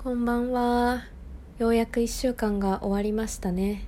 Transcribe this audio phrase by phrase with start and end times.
[0.00, 1.06] こんばんは。
[1.58, 3.84] ようやく1週間が終わりましたね。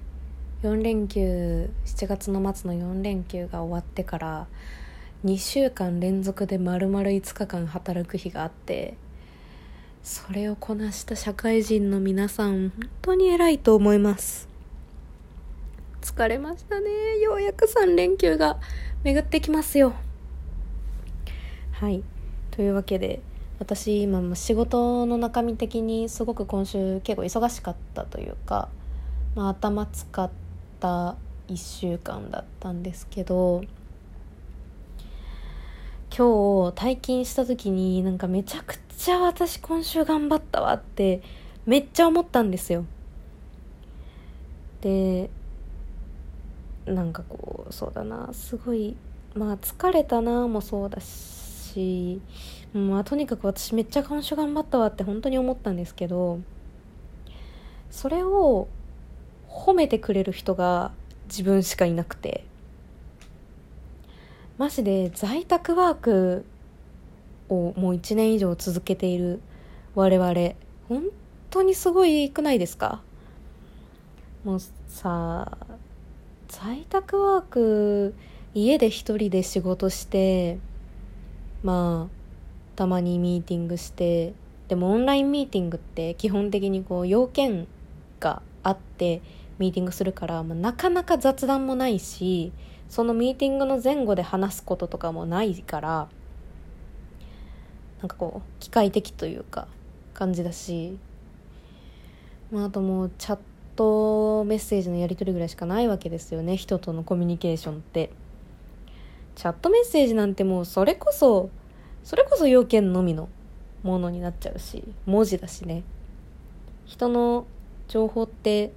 [0.65, 4.49] 4連休、7月の末の4連休が終わってから、
[5.25, 8.97] 2週間連続で丸々5日間働く日があって、
[10.03, 14.49] それをこなした社会人の皆さん、本当に偉いと思います。
[16.03, 16.91] 疲れましたね。
[17.23, 18.59] ようやく3連休が
[19.05, 19.95] 巡ってきますよ。
[21.71, 22.03] はい。
[22.51, 23.23] というわけで、
[23.61, 28.71] 私今も仕事の中身的にすごく今週結構忙しかったというか、
[29.37, 30.31] まあ、頭使っ
[30.81, 31.17] た
[31.49, 33.63] 1週間だったんですけど
[36.17, 41.21] 今日退勤した時になんかめちゃくちゃ私今週頑張ったわって
[41.67, 42.87] めっちゃ思ったんですよ。
[44.81, 45.29] で
[46.87, 48.97] なんかこうそうだなすごい
[49.35, 52.21] まあ疲れたなもそうだしし
[52.73, 56.41] まあとにかく私めっちゃ今週頑張ったわって本当に思ったんですけど
[57.91, 58.69] それを
[59.49, 60.93] 褒めてくれる人が
[61.27, 62.45] 自分しかいなくて
[64.59, 66.45] マジで在宅ワーク
[67.49, 69.41] をもう1年以上続けている
[69.95, 70.33] 我々
[70.89, 71.05] 本
[71.51, 73.03] 当にすごいくないですか？
[74.45, 75.59] もうさ
[76.49, 78.15] 在宅ワーク
[78.55, 80.59] 家で一人で仕事して
[81.63, 82.21] まあ
[82.77, 84.33] たまにミーティングして
[84.69, 87.67] でもオンラインミーティングって基本的にこう要件
[88.21, 89.21] があって
[89.59, 92.53] ミーティングするから、まあ、なかなか雑談もないし
[92.89, 96.09] そのミーティングの前後で話すこととかもないから
[98.01, 99.69] なんかこう機械的というか
[100.15, 100.97] 感じだし、
[102.51, 103.39] まあ、あともうチャッ
[103.77, 108.11] トメッセージのやり取りぐらいしかないわけですよね人とのコミュニケーションって。
[109.41, 111.49] チャットメッセージなんてもうそれこそ
[112.05, 113.31] それこそ要件のみの
[113.83, 115.83] ものになっちゃうし文字だしね。
[116.85, 117.47] 人の
[117.89, 118.71] 情報って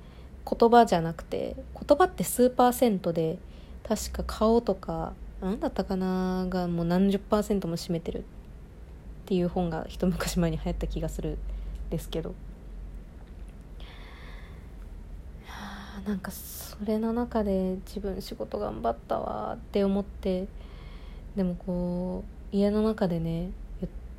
[0.50, 3.40] 言葉じゃなくて言葉って数パーセントで
[3.86, 8.20] 確か顔とか何だったかながもう何十パーセントも占めてる。
[8.20, 8.24] っ
[9.26, 11.38] ていう本が一昔前に流行った気がするん
[11.90, 12.34] ですけど。
[16.08, 16.32] なんか
[16.80, 20.48] それの中で自分仕事頑張ったわって思って
[21.36, 23.52] でもこう家の中でね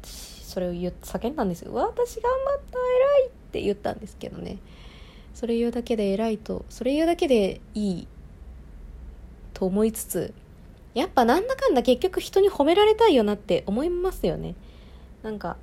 [0.03, 4.59] それを言叫んだんですよ「私頑張った偉い!」って言ったんですけどね
[5.35, 8.09] それ言うだけで偉いとそれ言うだけでいい
[9.53, 10.35] と思いつつ
[10.95, 14.55] やっぱなんだかんだ結局人に褒められたいよなって思いますよね
[15.23, 15.57] なんか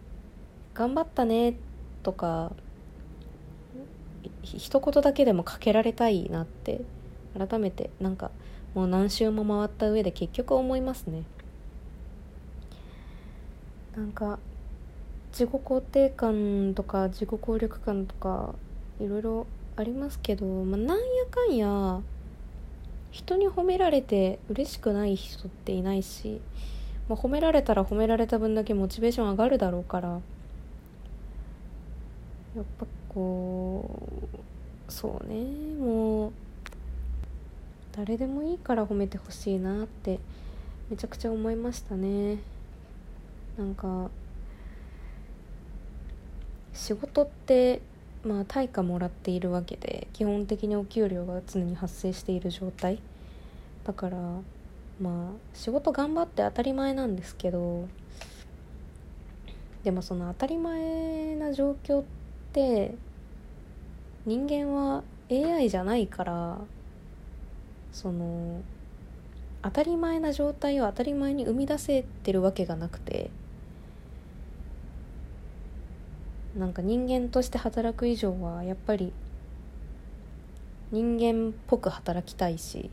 [0.72, 1.56] 「頑張ったね」
[2.02, 2.52] とか
[4.44, 6.80] 一言だけでもかけられたいなって
[7.36, 8.30] 改めてなんか
[8.74, 11.24] もう何周も回った上で結局思いますね。
[13.96, 14.38] なんか
[15.30, 18.54] 自己肯定感とか自己効力感とか
[19.00, 19.46] いろいろ
[19.76, 22.00] ありますけど、まあ、なんやかんや
[23.10, 26.40] 人に褒められて嬉しくない人っていないし、
[27.08, 30.16] まあ、褒められたら褒められた分だけモチベーション上がるだろうからや
[32.62, 34.00] っぱこ
[34.88, 35.36] うそうね
[35.78, 36.32] もう
[37.92, 40.18] 誰でもいいから褒めてほしいなって
[40.90, 42.38] めちゃくちゃ思いましたね。
[43.56, 44.10] なんか
[46.72, 47.80] 仕事って
[48.24, 52.98] まあ対価もらっているわけで基本的にお給料が常に発生している状態。
[53.84, 54.18] だから
[55.00, 57.88] まあ仕事頑張って当たり前なんですけど
[59.84, 62.23] でもその当たり前な状況って
[62.60, 66.58] 人間は AI じゃないから
[67.92, 68.60] その
[69.62, 73.30] 当たり前な状態を当たり前に生み出せてるわけがなくて
[76.56, 79.12] なんか人間として働く以上はやっぱり
[80.92, 82.90] 人間っぽく働きたいし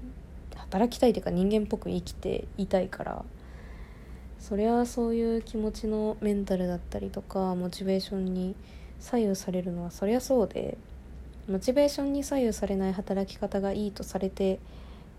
[0.55, 3.25] 働きたいというか人間っぽく生きていたいから
[4.39, 8.55] それはそういう気持ちのメンタルだったりとかモチベーションに
[9.01, 10.77] 左右されるのはそりゃそうで
[11.49, 14.59] モチベーションに左右されない働き方がいいとされて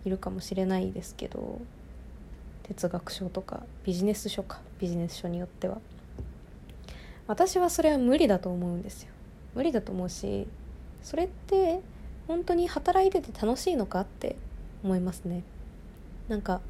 [0.06, 1.61] いるかもしれないですけど
[2.62, 5.79] 哲学書とかビジネス書かビジネス書によっては。
[7.29, 9.11] 私はそれは無理だと思うんですよ。
[9.55, 10.46] 無理だと思うし
[11.02, 11.81] それって
[12.26, 14.37] 本当に働いてて楽しいのかって
[14.82, 15.43] 思いますね。
[16.29, 16.61] なんか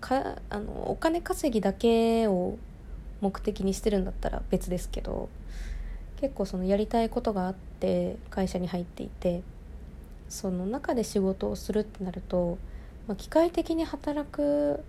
[0.00, 2.56] かあのお金稼ぎだけを
[3.20, 5.28] 目的にしてるんだったら別ですけど
[6.20, 9.42] 結構そのやりたいことがあって会社に入っていて
[10.28, 12.58] その中で仕事をするってなると、
[13.08, 14.84] まあ、機械的に働く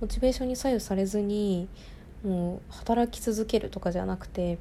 [0.00, 1.66] モチベーションに左右されずに
[2.24, 4.58] もう働き続けるとかじゃなくて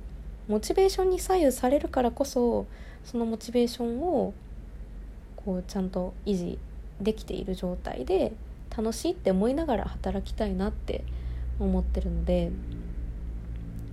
[0.48, 2.66] モチベーションに左右されるからこそ
[3.04, 4.34] そのモチベーションを
[5.36, 6.60] こうちゃんと維持
[7.02, 8.34] できている状態で
[8.76, 11.04] 楽しいって思いながら働きたいなって
[11.60, 12.52] 思ってるので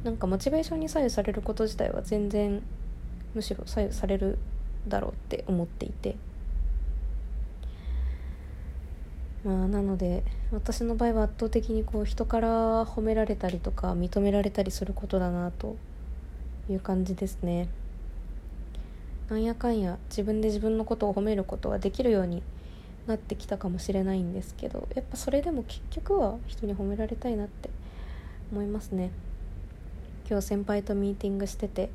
[0.04, 2.62] なんかモチベーションに左右されること自体は全然
[3.34, 4.38] むしろ左右される
[4.88, 6.16] だろうって思っていて。
[9.44, 15.76] まあなので私の場合は圧倒的にこう人から褒められたりとか認められたりすることだなと
[16.68, 17.68] いう感じですね。
[19.30, 22.42] なんやかんや自分で自分のことを褒めることはできるように
[23.06, 27.70] なってきたかもしれないんですけどやっぱそれでも結局は人に褒められたいなって
[28.52, 29.10] 思いますね。
[30.30, 31.90] 今日先輩とミーティングしてて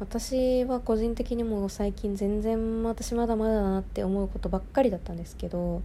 [0.00, 5.82] 私は個人的にも最近全然私まだまだだなって思うことばっかりだったんですけど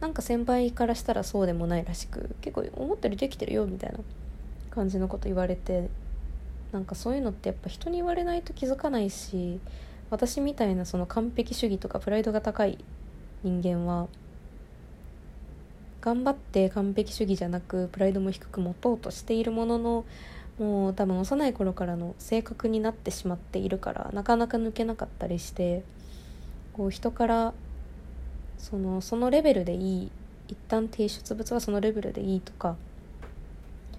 [0.00, 3.98] なんか先輩からしたらそうでもないらしく結構思ったよりできてるよみたいな
[4.70, 5.88] 感じのこと言われて
[6.70, 9.58] なんかそういうのってやっぱ人に言われないと気づかないし
[10.10, 12.78] 私みたいなその完璧主義とかプライドが高い
[13.42, 14.06] 人間は
[16.00, 20.04] 頑張って完璧主義じゃなくプライドも低く持とうとしているものの
[20.58, 25.82] もう多分幼い頃からの性格になってしまっているからなかなか抜けなかったりして
[26.72, 27.54] こう人から
[28.58, 30.10] そのそのレベルでいい
[30.48, 32.76] 一旦提出物はそのレベルでいいとか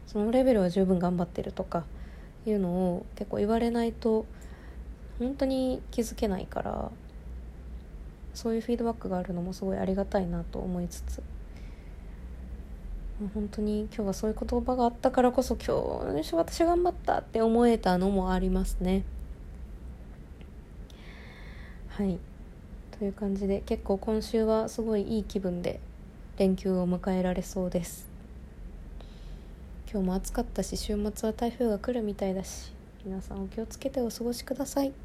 [0.08, 1.84] そのレベルは十分頑張ってるとか
[2.46, 4.26] いうのを結構言われないと
[5.20, 6.92] 本当に気づけないから
[8.34, 11.24] そういうフィードバックがあるのもすごいありがたいなと思いつつ。
[13.20, 19.04] もう本当に今日はそういう言葉があったからこそ今日私頑張ったって思えたのもありますね。
[21.90, 22.20] はい。
[22.98, 25.80] という感じで結構今週はすごいいい気分で
[26.38, 28.08] 連休を迎えられそうです。
[29.92, 32.74] 今日も暑かったし週末は台風が来るみたいだし
[33.06, 35.05] 皆さんお気をつけてお過ごしください。